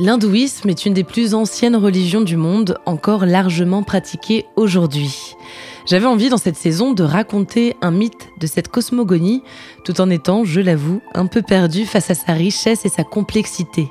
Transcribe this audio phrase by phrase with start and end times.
[0.00, 5.36] L'hindouisme est une des plus anciennes religions du monde, encore largement pratiquée aujourd'hui.
[5.86, 9.44] J'avais envie dans cette saison de raconter un mythe de cette cosmogonie,
[9.84, 13.88] tout en étant, je l'avoue, un peu perdu face à sa richesse et sa complexité.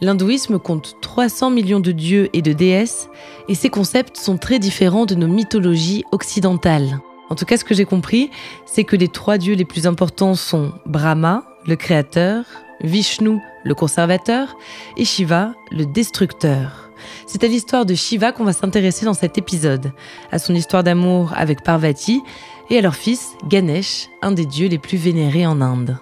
[0.00, 3.08] L'hindouisme compte 300 millions de dieux et de déesses,
[3.48, 7.00] et ces concepts sont très différents de nos mythologies occidentales.
[7.30, 8.30] En tout cas, ce que j'ai compris,
[8.64, 12.44] c'est que les trois dieux les plus importants sont Brahma, le créateur,
[12.82, 14.56] Vishnu, le conservateur,
[14.96, 16.90] et Shiva, le destructeur.
[17.26, 19.92] C'est à l'histoire de Shiva qu'on va s'intéresser dans cet épisode,
[20.30, 22.22] à son histoire d'amour avec Parvati
[22.70, 25.98] et à leur fils Ganesh, un des dieux les plus vénérés en Inde.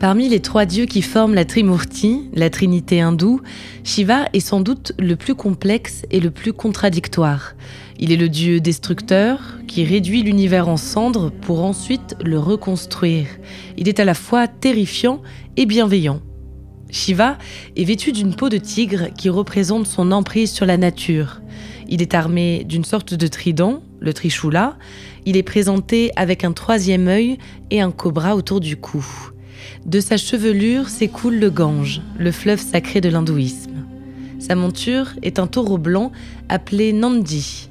[0.00, 3.42] Parmi les trois dieux qui forment la Trimurti, la trinité hindoue,
[3.84, 7.52] Shiva est sans doute le plus complexe et le plus contradictoire.
[7.98, 13.26] Il est le dieu destructeur qui réduit l'univers en cendres pour ensuite le reconstruire.
[13.76, 15.20] Il est à la fois terrifiant
[15.58, 16.22] et bienveillant.
[16.88, 17.36] Shiva
[17.76, 21.42] est vêtu d'une peau de tigre qui représente son emprise sur la nature.
[21.90, 24.78] Il est armé d'une sorte de trident, le Trishula.
[25.26, 27.36] Il est présenté avec un troisième œil
[27.70, 29.04] et un cobra autour du cou.
[29.86, 33.84] De sa chevelure s'écoule le Gange, le fleuve sacré de l'hindouisme.
[34.38, 36.12] Sa monture est un taureau blanc
[36.48, 37.68] appelé Nandi.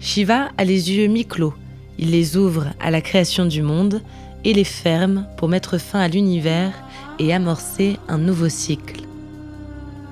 [0.00, 1.54] Shiva a les yeux mi-clos.
[1.98, 4.00] Il les ouvre à la création du monde
[4.44, 6.72] et les ferme pour mettre fin à l'univers
[7.18, 9.02] et amorcer un nouveau cycle.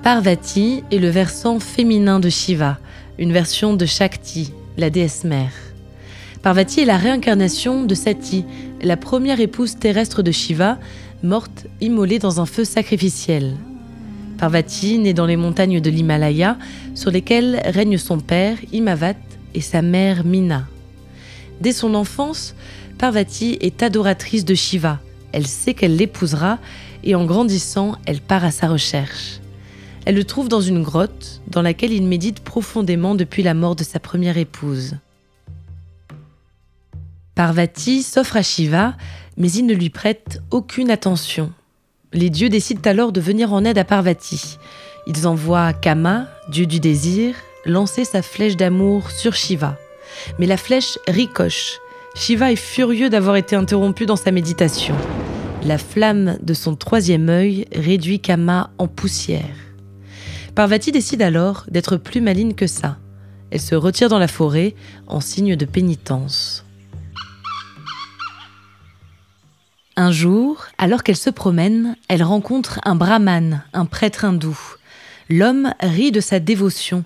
[0.03, 2.77] Parvati est le versant féminin de Shiva,
[3.19, 5.53] une version de Shakti, la déesse mère.
[6.43, 8.45] Parvati est la réincarnation de Sati,
[8.81, 10.79] la première épouse terrestre de Shiva,
[11.21, 13.57] morte immolée dans un feu sacrificiel.
[14.39, 16.57] Parvati naît dans les montagnes de l'Himalaya,
[16.95, 19.17] sur lesquelles règne son père, Imavat,
[19.53, 20.67] et sa mère, Mina.
[21.59, 22.55] Dès son enfance,
[22.97, 24.99] Parvati est adoratrice de Shiva.
[25.33, 26.57] Elle sait qu'elle l'épousera,
[27.03, 29.41] et en grandissant, elle part à sa recherche.
[30.05, 33.83] Elle le trouve dans une grotte, dans laquelle il médite profondément depuis la mort de
[33.83, 34.95] sa première épouse.
[37.43, 38.93] Parvati s'offre à Shiva,
[39.35, 41.51] mais il ne lui prête aucune attention.
[42.13, 44.59] Les dieux décident alors de venir en aide à Parvati.
[45.07, 47.33] Ils envoient Kama, dieu du désir,
[47.65, 49.75] lancer sa flèche d'amour sur Shiva.
[50.37, 51.79] Mais la flèche ricoche.
[52.13, 54.95] Shiva est furieux d'avoir été interrompu dans sa méditation.
[55.63, 59.57] La flamme de son troisième œil réduit Kama en poussière.
[60.53, 62.99] Parvati décide alors d'être plus maligne que ça.
[63.49, 64.75] Elle se retire dans la forêt
[65.07, 66.65] en signe de pénitence.
[70.01, 74.57] Un jour, alors qu'elle se promène, elle rencontre un brahman, un prêtre hindou.
[75.29, 77.03] L'homme rit de sa dévotion.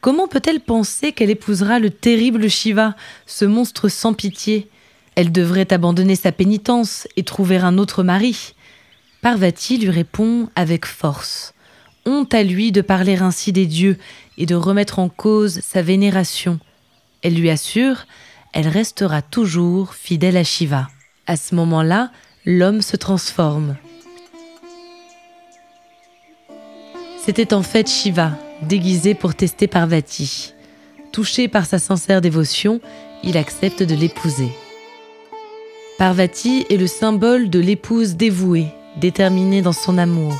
[0.00, 2.94] Comment peut-elle penser qu'elle épousera le terrible Shiva,
[3.26, 4.70] ce monstre sans pitié?
[5.16, 8.54] Elle devrait abandonner sa pénitence et trouver un autre mari.
[9.22, 11.52] Parvati lui répond avec force.
[12.04, 13.98] Honte à lui de parler ainsi des dieux
[14.38, 16.60] et de remettre en cause sa vénération.
[17.22, 18.06] Elle lui assure,
[18.52, 20.86] elle restera toujours fidèle à Shiva.
[21.26, 22.12] À ce moment-là,
[22.46, 23.74] l'homme se transforme.
[27.18, 30.54] C'était en fait Shiva, déguisé pour tester Parvati.
[31.10, 32.80] Touché par sa sincère dévotion,
[33.24, 34.50] il accepte de l'épouser.
[35.98, 38.68] Parvati est le symbole de l'épouse dévouée,
[39.00, 40.36] déterminée dans son amour.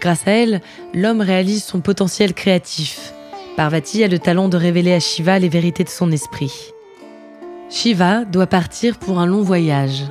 [0.00, 0.62] Grâce à elle,
[0.94, 3.12] l'homme réalise son potentiel créatif.
[3.56, 6.72] Parvati a le talent de révéler à Shiva les vérités de son esprit.
[7.68, 10.04] Shiva doit partir pour un long voyage.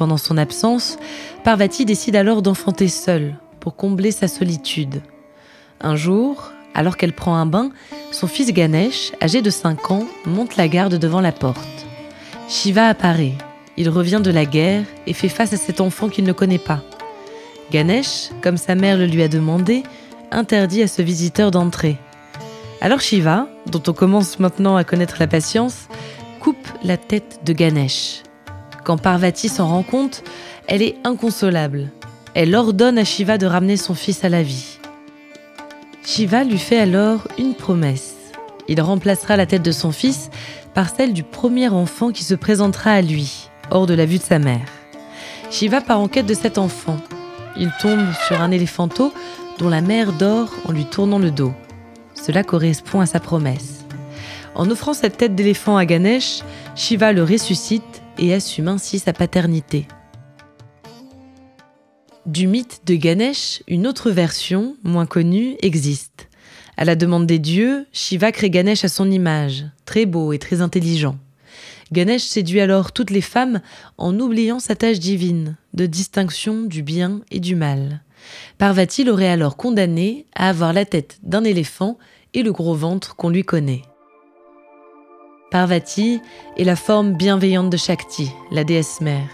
[0.00, 0.96] Pendant son absence,
[1.44, 5.02] Parvati décide alors d'enfanter seule pour combler sa solitude.
[5.78, 7.70] Un jour, alors qu'elle prend un bain,
[8.10, 11.86] son fils Ganesh, âgé de 5 ans, monte la garde devant la porte.
[12.48, 13.34] Shiva apparaît.
[13.76, 16.80] Il revient de la guerre et fait face à cet enfant qu'il ne connaît pas.
[17.70, 19.82] Ganesh, comme sa mère le lui a demandé,
[20.30, 21.98] interdit à ce visiteur d'entrer.
[22.80, 25.88] Alors Shiva, dont on commence maintenant à connaître la patience,
[26.40, 28.22] coupe la tête de Ganesh.
[28.84, 30.22] Quand Parvati s'en rend compte,
[30.66, 31.88] elle est inconsolable.
[32.34, 34.78] Elle ordonne à Shiva de ramener son fils à la vie.
[36.04, 38.14] Shiva lui fait alors une promesse.
[38.68, 40.30] Il remplacera la tête de son fils
[40.74, 44.22] par celle du premier enfant qui se présentera à lui, hors de la vue de
[44.22, 44.66] sa mère.
[45.50, 46.96] Shiva part en quête de cet enfant.
[47.56, 49.12] Il tombe sur un éléphanto
[49.58, 51.52] dont la mère dort en lui tournant le dos.
[52.14, 53.79] Cela correspond à sa promesse.
[54.54, 56.40] En offrant sa tête d'éléphant à Ganesh,
[56.74, 59.86] Shiva le ressuscite et assume ainsi sa paternité.
[62.26, 66.28] Du mythe de Ganesh, une autre version, moins connue, existe.
[66.76, 70.60] À la demande des dieux, Shiva crée Ganesh à son image, très beau et très
[70.60, 71.16] intelligent.
[71.92, 73.60] Ganesh séduit alors toutes les femmes
[73.98, 78.02] en oubliant sa tâche divine, de distinction du bien et du mal.
[78.58, 81.98] Parvati l'aurait alors condamné à avoir la tête d'un éléphant
[82.34, 83.82] et le gros ventre qu'on lui connaît.
[85.50, 86.20] Parvati
[86.56, 89.28] est la forme bienveillante de Shakti, la déesse mère.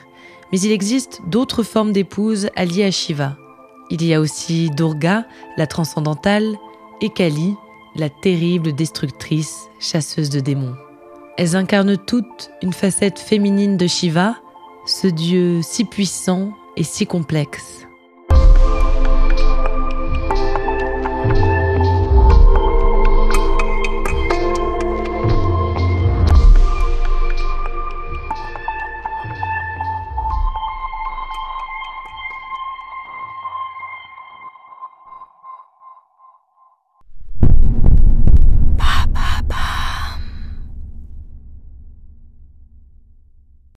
[0.51, 3.37] Mais il existe d'autres formes d'épouses alliées à Shiva.
[3.91, 5.27] Il y a aussi Durga,
[5.59, 6.57] la transcendantale,
[7.03, 7.55] et Kali,
[7.97, 10.75] la terrible destructrice, chasseuse de démons.
[11.37, 14.37] Elles incarnent toutes une facette féminine de Shiva,
[14.87, 17.87] ce dieu si puissant et si complexe.